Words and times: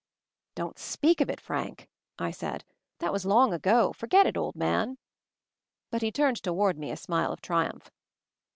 "Don't 0.55 0.79
speak 0.79 1.21
of 1.21 1.29
it, 1.29 1.39
Frank!" 1.39 1.87
I 2.17 2.31
said. 2.31 2.65
"That 3.01 3.13
was 3.13 3.23
long 3.23 3.53
ago; 3.53 3.93
forget 3.93 4.25
it, 4.25 4.35
old 4.35 4.55
man!" 4.55 4.97
But 5.91 6.01
he 6.01 6.11
turned 6.11 6.41
toward 6.41 6.79
me 6.79 6.89
a 6.89 6.97
smile 6.97 7.31
of 7.31 7.39
triumph. 7.39 7.91